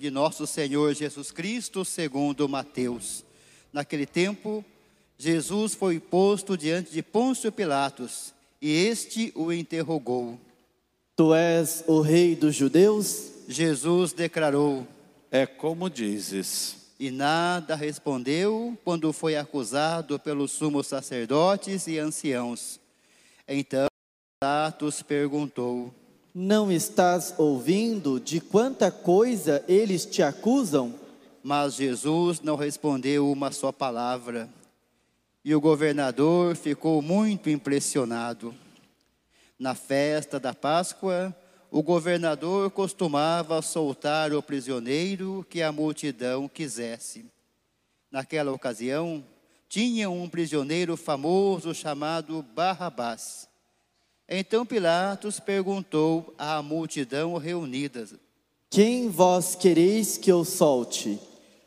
[0.00, 3.22] de nosso Senhor Jesus Cristo, segundo Mateus.
[3.70, 4.64] Naquele tempo,
[5.18, 8.32] Jesus foi posto diante de Pôncio Pilatos,
[8.62, 10.40] e este o interrogou.
[11.14, 13.30] Tu és o rei dos judeus?
[13.46, 14.88] Jesus declarou,
[15.30, 16.76] É como dizes.
[16.98, 22.80] e nada respondeu quando foi acusado pelos sumos sacerdotes e anciãos.
[23.46, 23.86] Então
[24.40, 25.92] Pilatos perguntou:
[26.32, 30.94] Não estás ouvindo de quanta coisa eles te acusam?
[31.42, 34.48] Mas Jesus não respondeu uma só palavra.
[35.44, 38.54] E o governador ficou muito impressionado.
[39.58, 41.34] Na festa da Páscoa,
[41.68, 47.24] o governador costumava soltar o prisioneiro que a multidão quisesse.
[48.08, 49.24] Naquela ocasião,
[49.68, 53.49] tinha um prisioneiro famoso chamado Barrabás.
[54.32, 58.06] Então Pilatos perguntou à multidão reunida:
[58.70, 61.18] Quem vós quereis que eu solte?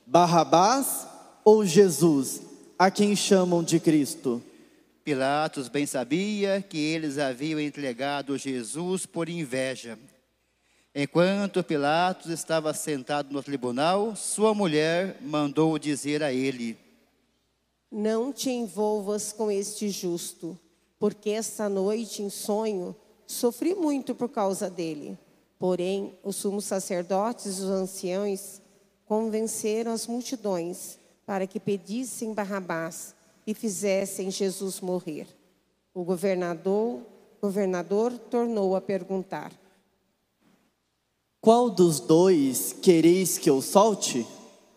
[0.06, 1.06] Barrabás
[1.44, 2.42] ou Jesus,
[2.80, 4.42] a quem chamam de Cristo?
[5.04, 10.00] Pilatos bem sabia que eles haviam entregado Jesus por inveja.
[10.96, 16.78] Enquanto Pilatos estava sentado no tribunal, sua mulher mandou dizer a ele:
[17.92, 20.58] Não te envolvas com este justo,
[21.04, 22.96] porque esta noite em sonho
[23.28, 25.20] sofri muito por causa dele.
[25.60, 28.62] Porém, os sumos sacerdotes e os anciãos
[29.06, 33.14] convenceram as multidões para que pedissem Barrabás
[33.46, 35.28] e fizessem Jesus morrer.
[35.94, 37.02] O governador,
[37.42, 39.52] governador tornou a perguntar:
[41.42, 44.26] Qual dos dois quereis que eu solte?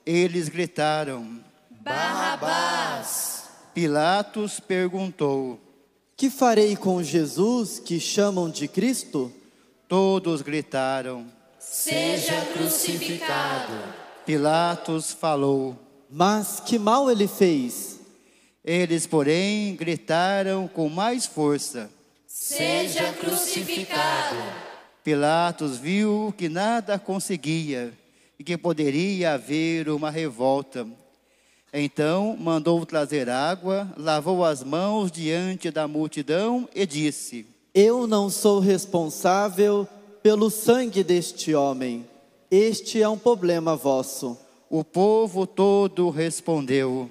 [0.05, 1.39] Eles gritaram:
[1.85, 3.45] Barrabás!
[3.73, 5.61] Pilatos perguntou:
[6.17, 9.31] Que farei com Jesus que chamam de Cristo?
[9.87, 11.27] Todos gritaram.
[11.59, 13.75] Seja crucificado.
[14.25, 15.79] Pilatos falou.
[16.11, 18.01] Mas que mal ele fez?
[18.65, 21.91] Eles, porém, gritaram com mais força.
[22.27, 24.37] Seja crucificado.
[25.05, 27.93] Pilatos viu que nada conseguia
[28.39, 30.87] e que poderia haver uma revolta.
[31.73, 38.61] Então mandou trazer água, lavou as mãos diante da multidão e disse: Eu não sou
[38.61, 39.87] responsável
[40.23, 42.09] pelo sangue deste homem.
[42.51, 44.39] Este é um problema vosso.
[44.71, 47.11] O povo todo respondeu: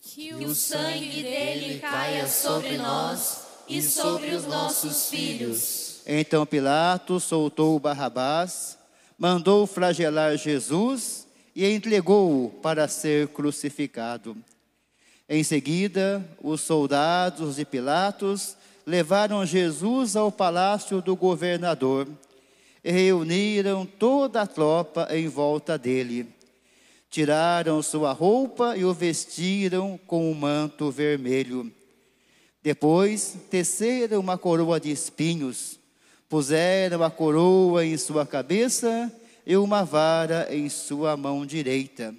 [0.00, 6.00] Que o sangue dele caia sobre nós e sobre os nossos filhos.
[6.06, 8.76] Então Pilatos soltou Barrabás,
[9.18, 14.36] mandou flagelar Jesus e entregou-o para ser crucificado.
[15.28, 22.08] Em seguida, os soldados de Pilatos levaram Jesus ao palácio do governador
[22.82, 26.26] e reuniram toda a tropa em volta dele.
[27.08, 31.70] Tiraram sua roupa e o vestiram com um manto vermelho.
[32.62, 35.78] Depois, teceram uma coroa de espinhos,
[36.28, 39.12] puseram a coroa em sua cabeça
[39.46, 42.14] e uma vara em sua mão direita.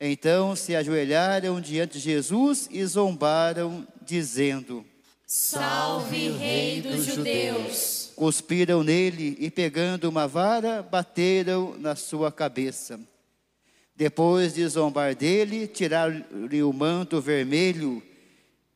[0.00, 4.84] Então se ajoelharam diante de Jesus e zombaram, dizendo:
[5.26, 8.12] Salve, Rei dos Judeus.
[8.14, 13.00] Cuspiram nele e, pegando uma vara, bateram na sua cabeça.
[13.96, 18.02] Depois de zombar dele, tiraram-lhe o manto vermelho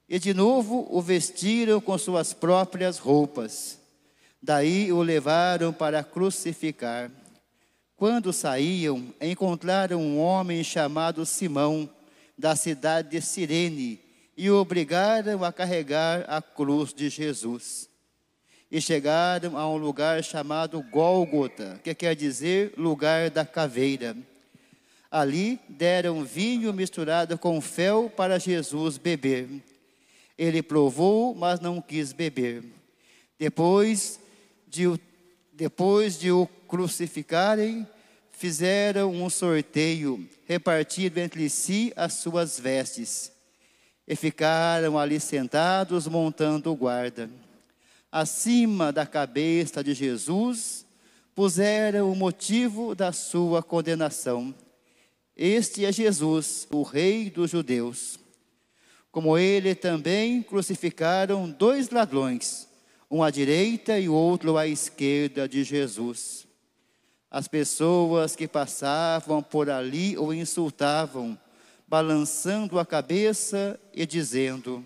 [0.09, 3.78] e de novo o vestiram com suas próprias roupas.
[4.41, 7.11] Daí o levaram para crucificar.
[7.97, 11.91] Quando saíam, encontraram um homem chamado Simão,
[12.37, 14.01] da cidade de Cirene,
[14.37, 17.91] e o obrigaram a carregar a cruz de Jesus.
[18.71, 24.17] E chegaram a um lugar chamado Gólgota, que quer dizer lugar da caveira.
[25.11, 29.49] Ali deram vinho misturado com fel para Jesus beber.
[30.37, 32.63] Ele provou, mas não quis beber.
[33.37, 34.21] Depois
[34.71, 34.85] de,
[35.53, 37.87] depois de o crucificarem,
[38.31, 43.33] fizeram um sorteio, repartindo entre si as suas vestes.
[44.07, 47.29] E ficaram ali sentados, montando guarda.
[48.11, 50.87] Acima da cabeça de Jesus,
[51.35, 54.55] puseram o motivo da sua condenação.
[55.37, 58.19] Este é Jesus, o Rei dos Judeus.
[59.11, 62.68] Como ele também crucificaram dois ladrões,
[63.11, 66.47] um à direita e o outro à esquerda de Jesus.
[67.31, 71.39] As pessoas que passavam por ali o insultavam,
[71.87, 74.85] balançando a cabeça e dizendo: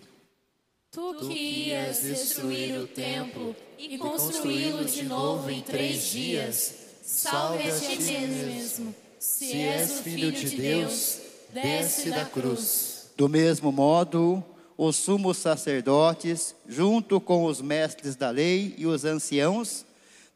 [0.91, 7.79] Tu que ias destruir o templo e construí-lo de novo em três dias, salve a
[7.79, 11.19] ti mesmo, Se és filho de Deus,
[11.53, 13.11] desce da cruz.
[13.15, 14.43] Do mesmo modo,
[14.77, 19.85] os sumos sacerdotes, junto com os mestres da lei e os anciãos,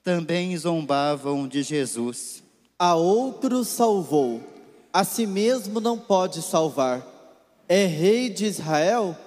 [0.04, 2.44] também zombavam de Jesus.
[2.80, 4.42] A outros salvou,
[4.94, 7.06] a si mesmo não pode salvar.
[7.68, 9.18] É rei de Israel?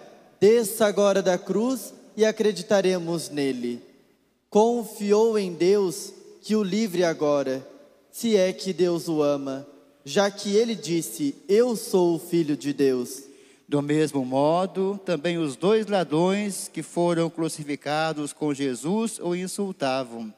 [0.40, 3.82] Desça agora da cruz e acreditaremos nele.
[4.48, 7.66] Confiou em Deus que o livre agora,
[8.10, 9.66] se é que Deus o ama,
[10.04, 13.29] já que ele disse: Eu sou o filho de Deus.
[13.70, 20.34] Do mesmo modo, também os dois ladrões que foram crucificados com Jesus o insultavam.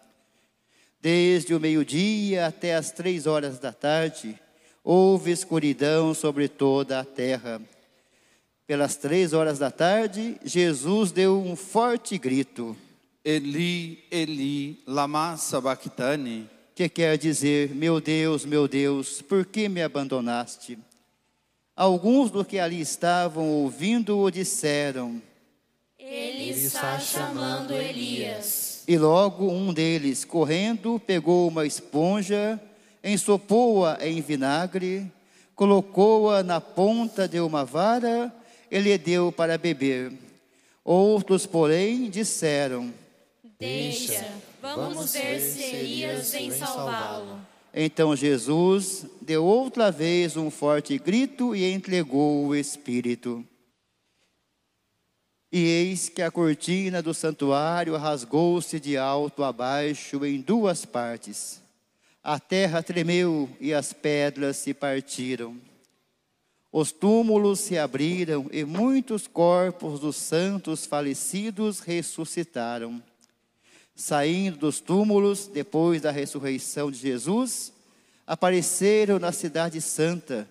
[1.00, 4.38] Desde o meio-dia até as três horas da tarde,
[4.84, 7.58] houve escuridão sobre toda a terra.
[8.66, 12.76] Pelas três horas da tarde, Jesus deu um forte grito,
[13.24, 16.50] Eli, Eli, lama sabachthani.
[16.74, 20.78] que quer dizer: Meu Deus, meu Deus, por que me abandonaste?
[21.74, 25.22] Alguns dos que ali estavam ouvindo-o disseram,
[25.98, 28.84] Ele está chamando Elias.
[28.86, 32.60] e logo um deles, correndo, pegou uma esponja,
[33.02, 35.10] ensopou-a em vinagre,
[35.54, 38.30] colocou-a na ponta de uma vara
[38.70, 40.12] e lhe deu para beber.
[40.84, 42.92] Outros, porém, disseram:
[43.58, 44.26] Deixa,
[44.60, 47.51] vamos ver se Elias vem salvá-lo.
[47.74, 53.44] Então Jesus deu outra vez um forte grito e entregou o Espírito.
[55.50, 61.62] E eis que a cortina do santuário rasgou-se de alto a baixo em duas partes.
[62.22, 65.58] A terra tremeu e as pedras se partiram.
[66.70, 73.02] Os túmulos se abriram e muitos corpos dos santos falecidos ressuscitaram
[73.94, 77.72] saindo dos túmulos depois da ressurreição de Jesus,
[78.26, 80.48] apareceram na Cidade Santa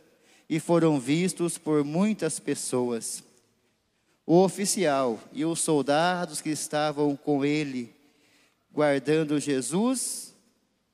[0.50, 3.24] e foram vistos por muitas pessoas.
[4.26, 7.94] O oficial e os soldados que estavam com ele,
[8.72, 10.34] guardando Jesus,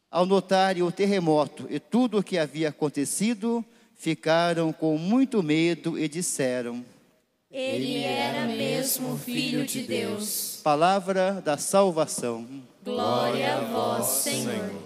[0.09, 3.63] ao notarem o terremoto e tudo o que havia acontecido,
[3.95, 6.85] ficaram com muito medo e disseram:
[7.49, 10.59] Ele era mesmo filho de Deus.
[10.61, 12.45] Palavra da salvação.
[12.83, 14.83] Glória a vós, Senhor.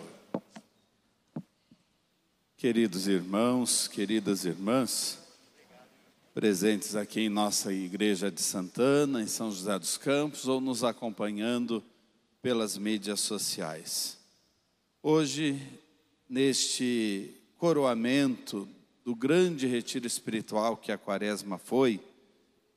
[2.55, 5.17] Queridos irmãos, queridas irmãs,
[6.35, 11.83] presentes aqui em nossa igreja de Santana, em São José dos Campos, ou nos acompanhando
[12.43, 14.19] pelas mídias sociais.
[15.01, 15.59] Hoje,
[16.29, 18.67] neste coroamento
[19.03, 21.99] do grande retiro espiritual que a Quaresma foi,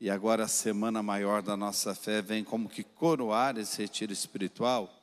[0.05, 4.95] e agora a semana maior da nossa fé vem como que coroar esse retiro espiritual,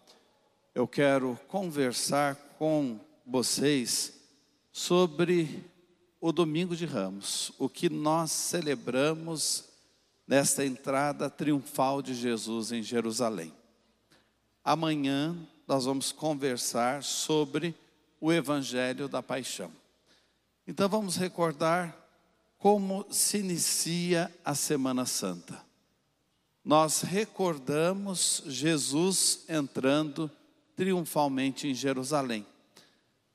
[0.76, 4.14] eu quero conversar com vocês
[4.72, 5.66] sobre
[6.20, 9.70] o Domingo de Ramos, o que nós celebramos
[10.28, 13.52] nesta entrada triunfal de Jesus em Jerusalém.
[14.64, 15.36] Amanhã
[15.68, 17.74] nós vamos conversar sobre
[18.20, 19.72] o Evangelho da Paixão.
[20.68, 22.01] Então vamos recordar
[22.62, 25.66] como se inicia a Semana Santa.
[26.64, 30.30] Nós recordamos Jesus entrando
[30.76, 32.46] triunfalmente em Jerusalém,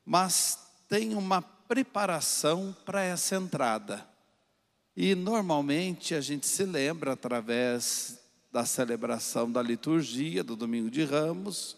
[0.05, 0.57] mas
[0.87, 4.07] tem uma preparação para essa entrada.
[4.95, 11.75] E normalmente a gente se lembra através da celebração da liturgia do Domingo de Ramos,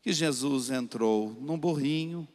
[0.00, 2.28] que Jesus entrou num burrinho,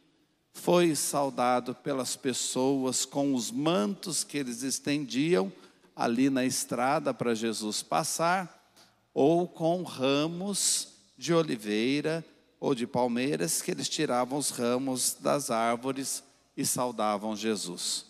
[0.52, 5.52] foi saudado pelas pessoas com os mantos que eles estendiam
[5.94, 8.72] ali na estrada para Jesus passar,
[9.12, 12.24] ou com ramos de oliveira
[12.58, 16.22] ou de palmeiras que eles tiravam os ramos das árvores
[16.56, 18.06] e saudavam Jesus.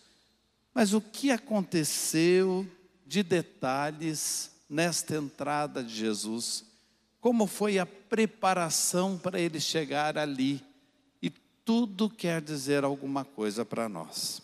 [0.75, 2.67] Mas o que aconteceu
[3.07, 6.65] de detalhes nesta entrada de Jesus?
[7.21, 10.63] Como foi a preparação para ele chegar ali?
[11.64, 14.43] Tudo quer dizer alguma coisa para nós.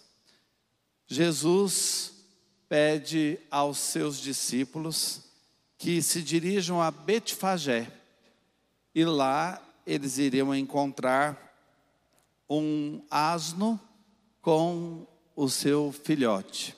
[1.07, 2.13] Jesus
[2.69, 5.23] pede aos seus discípulos
[5.79, 7.91] que se dirijam a Betfagé
[8.95, 11.55] e lá eles iriam encontrar
[12.49, 13.81] um asno
[14.41, 16.77] com o seu filhote.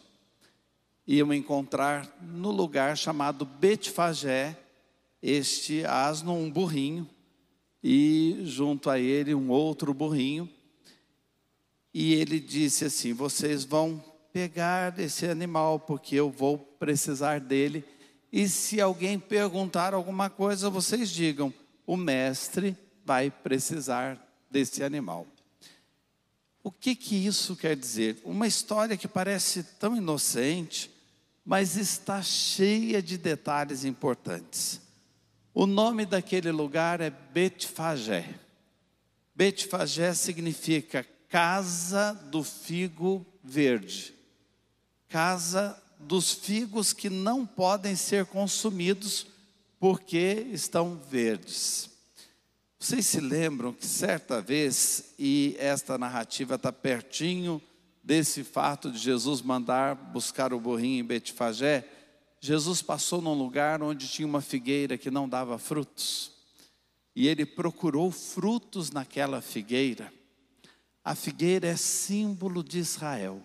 [1.07, 4.59] Iam encontrar no lugar chamado Betfagé
[5.23, 7.09] este asno, um burrinho,
[7.82, 10.49] e junto a ele um outro burrinho.
[11.92, 17.85] E ele disse assim: Vocês vão pegar esse animal, porque eu vou precisar dele.
[18.32, 21.52] E se alguém perguntar alguma coisa, vocês digam:
[21.87, 24.18] O mestre vai precisar
[24.50, 25.26] desse animal.
[26.62, 28.20] O que que isso quer dizer?
[28.25, 30.90] Uma história que parece tão inocente,
[31.44, 34.88] mas está cheia de detalhes importantes.
[35.55, 38.38] O nome daquele lugar é Betfagé.
[39.35, 44.14] Betfagé significa casa do figo verde.
[45.09, 49.26] Casa dos figos que não podem ser consumidos
[49.81, 51.90] porque estão verdes.
[52.78, 57.61] Vocês se lembram que certa vez, e esta narrativa está pertinho
[58.02, 61.85] desse fato de Jesus mandar buscar o burrinho em Betfagé,
[62.40, 66.33] Jesus passou num lugar onde tinha uma figueira que não dava frutos.
[67.14, 70.12] E ele procurou frutos naquela figueira.
[71.04, 73.42] A figueira é símbolo de Israel.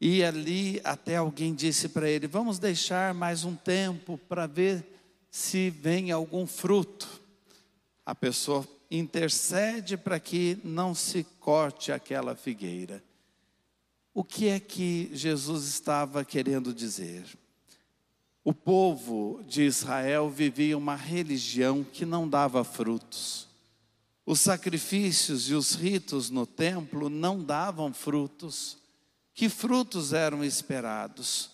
[0.00, 4.86] E ali até alguém disse para ele: Vamos deixar mais um tempo para ver
[5.30, 7.20] se vem algum fruto.
[8.06, 13.02] A pessoa intercede para que não se corte aquela figueira.
[14.14, 17.26] O que é que Jesus estava querendo dizer?
[18.44, 23.48] O povo de Israel vivia uma religião que não dava frutos.
[24.24, 28.78] Os sacrifícios e os ritos no templo não davam frutos.
[29.34, 31.50] Que frutos eram esperados?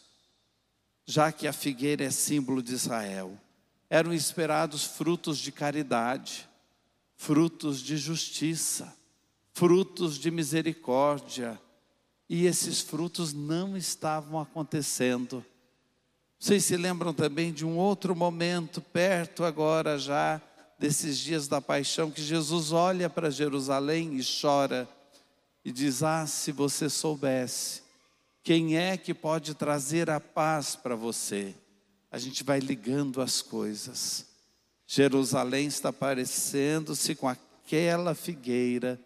[1.06, 3.38] Já que a figueira é símbolo de Israel,
[3.90, 6.48] eram esperados frutos de caridade,
[7.14, 8.96] frutos de justiça,
[9.52, 11.60] frutos de misericórdia,
[12.28, 15.44] e esses frutos não estavam acontecendo.
[16.38, 20.40] Vocês se lembram também de um outro momento, perto agora já,
[20.78, 24.88] desses dias da paixão, que Jesus olha para Jerusalém e chora
[25.64, 27.82] e diz: Ah, se você soubesse,
[28.42, 31.54] quem é que pode trazer a paz para você?
[32.12, 34.26] A gente vai ligando as coisas.
[34.86, 39.00] Jerusalém está parecendo-se com aquela figueira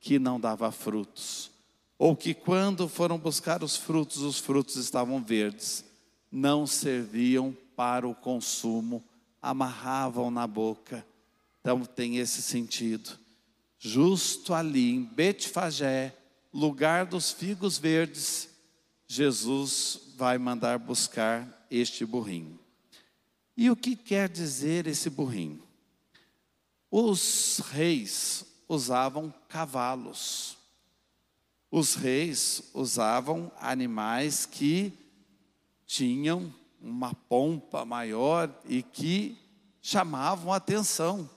[0.00, 1.50] que não dava frutos,
[1.98, 5.84] ou que quando foram buscar os frutos, os frutos estavam verdes,
[6.36, 9.02] não serviam para o consumo,
[9.40, 11.06] amarravam na boca.
[11.60, 13.18] Então tem esse sentido
[13.78, 16.12] justo ali em Betfagé,
[16.52, 18.48] lugar dos figos verdes,
[19.06, 22.58] Jesus vai mandar buscar este burrinho.
[23.56, 25.62] E o que quer dizer esse burrinho?
[26.90, 30.56] Os reis usavam cavalos.
[31.70, 34.92] Os reis usavam animais que
[35.86, 39.38] tinham uma pompa maior e que
[39.80, 41.30] chamavam atenção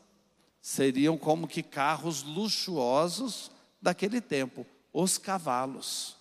[0.62, 3.52] seriam como que carros luxuosos
[3.82, 6.18] daquele tempo, os cavalos.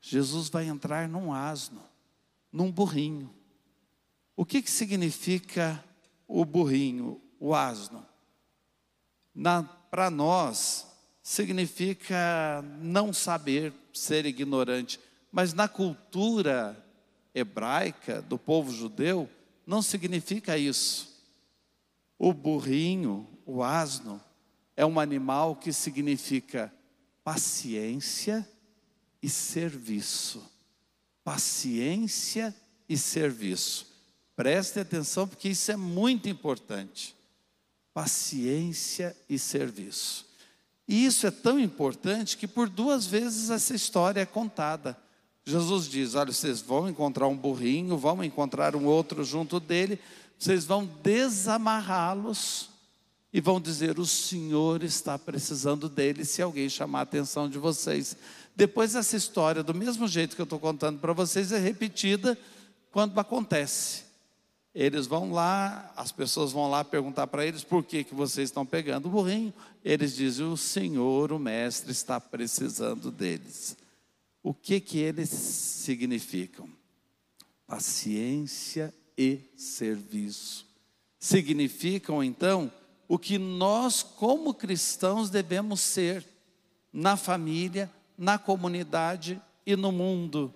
[0.00, 1.82] Jesus vai entrar num asno,
[2.52, 3.34] num burrinho.
[4.36, 5.82] O que, que significa
[6.26, 8.06] o burrinho, o asno?
[9.90, 10.86] Para nós,
[11.22, 15.00] significa não saber, ser ignorante,
[15.32, 16.83] mas na cultura
[17.34, 19.28] hebraica do povo judeu,
[19.66, 21.14] não significa isso.
[22.18, 24.20] O burrinho, o asno
[24.76, 26.72] é um animal que significa
[27.22, 28.48] paciência
[29.22, 30.42] e serviço.
[31.22, 32.54] Paciência
[32.88, 33.86] e serviço.
[34.36, 37.14] Preste atenção, porque isso é muito importante.
[37.92, 40.26] Paciência e serviço.
[40.86, 44.96] E isso é tão importante que por duas vezes essa história é contada.
[45.44, 49.98] Jesus diz: Olha, vocês vão encontrar um burrinho, vão encontrar um outro junto dele,
[50.38, 52.70] vocês vão desamarrá-los
[53.32, 58.16] e vão dizer: O Senhor está precisando dele, se alguém chamar a atenção de vocês.
[58.56, 62.38] Depois, essa história, do mesmo jeito que eu estou contando para vocês, é repetida
[62.90, 64.04] quando acontece.
[64.74, 68.64] Eles vão lá, as pessoas vão lá perguntar para eles por que, que vocês estão
[68.64, 69.52] pegando o burrinho.
[69.84, 73.76] Eles dizem: O Senhor, o Mestre, está precisando deles.
[74.44, 76.68] O que, que eles significam?
[77.66, 80.66] Paciência e serviço.
[81.18, 82.70] Significam, então,
[83.08, 86.26] o que nós, como cristãos, devemos ser
[86.92, 90.52] na família, na comunidade e no mundo.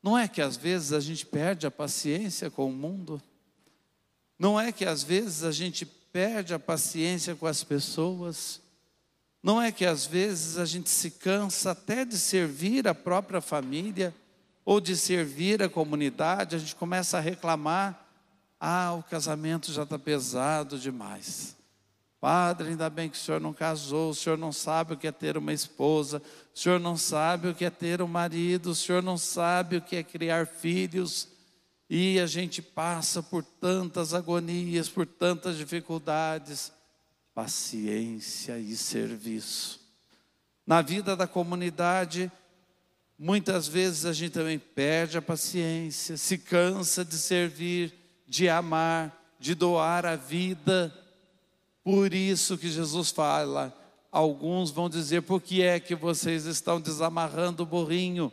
[0.00, 3.20] Não é que às vezes a gente perde a paciência com o mundo?
[4.38, 8.60] Não é que às vezes a gente perde a paciência com as pessoas?
[9.44, 14.14] Não é que às vezes a gente se cansa até de servir a própria família
[14.64, 18.08] ou de servir a comunidade, a gente começa a reclamar
[18.58, 21.54] ah, o casamento já está pesado demais.
[22.18, 25.12] Padre, ainda bem que o senhor não casou, o senhor não sabe o que é
[25.12, 26.22] ter uma esposa,
[26.54, 29.82] o senhor não sabe o que é ter um marido, o senhor não sabe o
[29.82, 31.28] que é criar filhos.
[31.90, 36.72] E a gente passa por tantas agonias, por tantas dificuldades.
[37.34, 39.80] Paciência e serviço.
[40.66, 42.30] Na vida da comunidade,
[43.18, 47.92] muitas vezes a gente também perde a paciência, se cansa de servir,
[48.26, 50.94] de amar, de doar a vida.
[51.82, 53.76] Por isso que Jesus fala,
[54.10, 58.32] alguns vão dizer: por que é que vocês estão desamarrando o burrinho?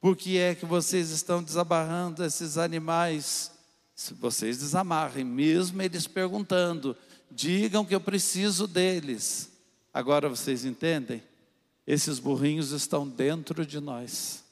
[0.00, 3.50] Por que é que vocês estão desamarrando esses animais?
[3.94, 6.94] Se vocês desamarrem, mesmo eles perguntando,
[7.30, 9.50] digam que eu preciso deles.
[9.92, 11.22] Agora vocês entendem?
[11.86, 14.44] Esses burrinhos estão dentro de nós.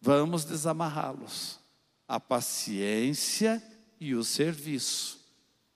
[0.00, 1.58] Vamos desamarrá-los.
[2.08, 3.62] A paciência
[4.00, 5.20] e o serviço.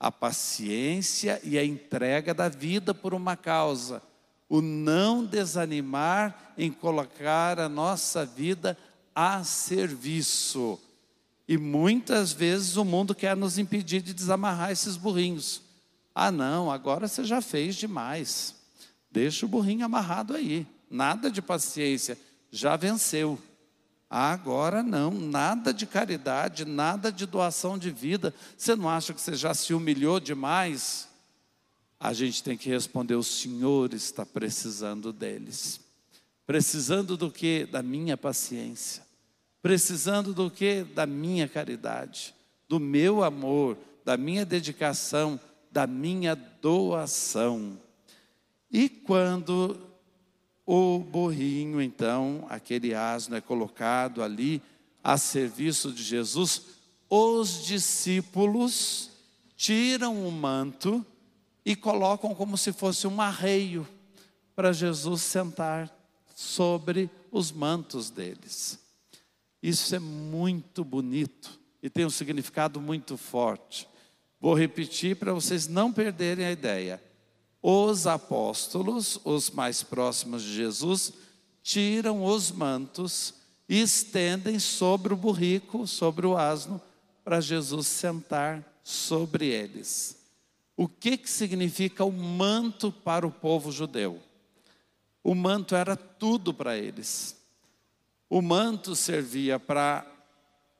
[0.01, 4.03] A paciência e a entrega da vida por uma causa.
[4.49, 8.77] O não desanimar em colocar a nossa vida
[9.15, 10.81] a serviço.
[11.47, 15.64] E muitas vezes o mundo quer nos impedir de desamarrar esses burrinhos.
[16.15, 18.55] Ah, não, agora você já fez demais.
[19.11, 22.17] Deixa o burrinho amarrado aí nada de paciência,
[22.51, 23.39] já venceu.
[24.09, 28.33] Agora não, nada de caridade, nada de doação de vida.
[28.57, 31.09] Você não acha que você já se humilhou demais?
[31.99, 35.81] A gente tem que responder: o Senhor está precisando deles.
[36.47, 37.67] Precisando do que?
[37.67, 39.03] Da minha paciência.
[39.61, 40.85] Precisando do que?
[40.85, 42.35] Da minha caridade,
[42.69, 45.41] do meu amor, da minha dedicação,
[45.75, 47.77] da minha doação.
[48.71, 49.77] E quando
[50.65, 54.63] o burrinho, então, aquele asno é colocado ali
[55.03, 56.63] a serviço de Jesus.
[57.11, 59.11] Os discípulos
[59.57, 61.05] tiram o manto
[61.65, 63.85] e colocam como se fosse um arreio
[64.55, 65.93] para Jesus sentar
[66.37, 68.79] sobre os mantos deles.
[69.61, 73.89] Isso é muito bonito e tem um significado muito forte.
[74.45, 77.03] Vou repetir para vocês não perderem a ideia
[77.63, 81.15] os apóstolos, os mais próximos de Jesus,
[81.63, 83.33] tiram os mantos
[83.67, 86.79] e estendem sobre o burrico, sobre o asno,
[87.25, 90.19] para Jesus sentar sobre eles.
[90.77, 94.21] O que, que significa o manto para o povo judeu?
[95.23, 97.35] O manto era tudo para eles.
[98.29, 100.07] O manto servia para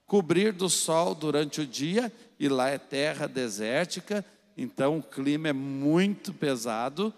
[0.07, 4.25] cobrir do sol durante o dia, e lá é terra desértica,
[4.57, 7.13] então o clima é muito pesado,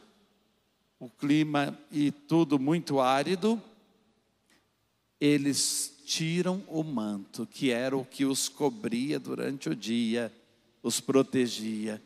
[0.99, 3.61] o clima e tudo muito árido.
[5.21, 10.33] Eles tiram o manto, que era o que os cobria durante o dia,
[10.83, 12.01] os protegia.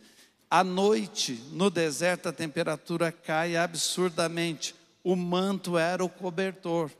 [0.49, 4.75] À noite, no deserto, a temperatura cai absurdamente.
[5.05, 6.90] O manto era o cobertor.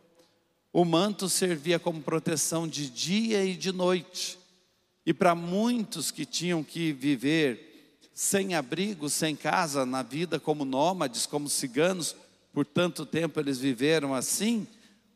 [0.73, 4.39] O manto servia como proteção de dia e de noite.
[5.05, 7.71] E para muitos que tinham que viver
[8.13, 12.15] sem abrigo, sem casa, na vida como nômades, como ciganos,
[12.53, 14.67] por tanto tempo eles viveram assim,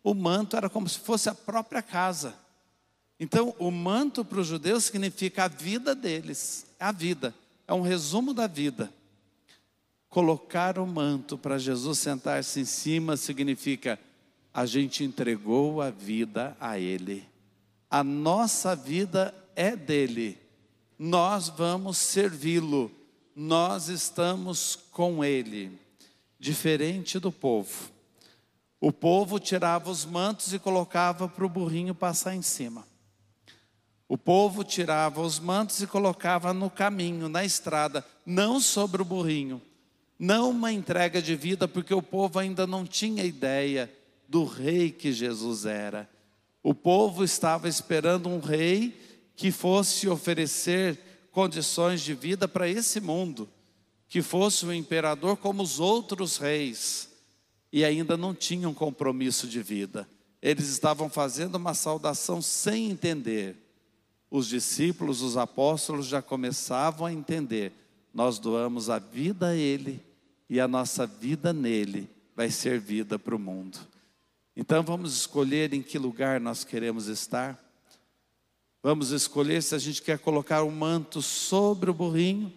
[0.02, 2.34] o manto era como se fosse a própria casa.
[3.18, 7.34] Então, o manto para os judeus significa a vida deles, a vida,
[7.66, 8.92] é um resumo da vida.
[10.08, 13.98] Colocar o manto para Jesus sentar-se em cima significa
[14.52, 17.26] a gente entregou a vida a Ele.
[17.90, 20.44] A nossa vida é dele
[20.98, 22.90] nós vamos servi-lo,
[23.34, 25.78] nós estamos com ele,
[26.38, 27.90] diferente do povo.
[28.80, 32.86] O povo tirava os mantos e colocava para o burrinho passar em cima.
[34.06, 39.60] O povo tirava os mantos e colocava no caminho, na estrada, não sobre o burrinho.
[40.18, 43.92] Não uma entrega de vida, porque o povo ainda não tinha ideia
[44.28, 46.08] do rei que Jesus era.
[46.62, 50.98] O povo estava esperando um rei que fosse oferecer
[51.30, 53.48] condições de vida para esse mundo,
[54.08, 57.10] que fosse um imperador como os outros reis,
[57.72, 60.08] e ainda não tinham compromisso de vida.
[60.40, 63.56] Eles estavam fazendo uma saudação sem entender.
[64.30, 67.72] Os discípulos, os apóstolos já começavam a entender:
[68.12, 70.00] nós doamos a vida a Ele
[70.48, 73.78] e a nossa vida nele vai ser vida para o mundo.
[74.56, 77.58] Então vamos escolher em que lugar nós queremos estar.
[78.84, 82.52] Vamos escolher se a gente quer colocar o um manto sobre o burrinho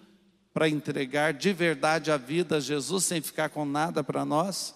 [0.54, 4.76] para entregar de verdade a vida a Jesus sem ficar com nada para nós.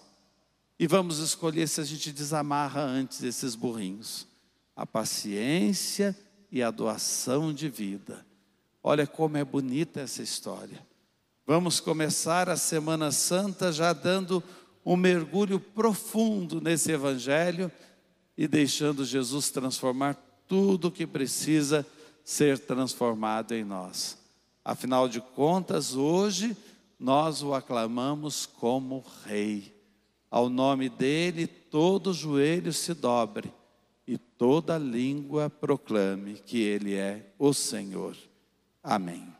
[0.78, 4.26] E vamos escolher se a gente desamarra antes esses burrinhos.
[4.74, 6.16] A paciência
[6.50, 8.24] e a doação de vida.
[8.82, 10.80] Olha como é bonita essa história.
[11.46, 14.42] Vamos começar a Semana Santa já dando
[14.86, 17.70] um mergulho profundo nesse Evangelho
[18.38, 21.86] e deixando Jesus transformar tudo que precisa
[22.22, 24.18] ser transformado em nós.
[24.62, 26.54] Afinal de contas, hoje
[27.00, 29.74] nós o aclamamos como Rei.
[30.30, 33.50] Ao nome dele, todo joelho se dobre
[34.06, 38.14] e toda língua proclame que ele é o Senhor.
[38.82, 39.31] Amém.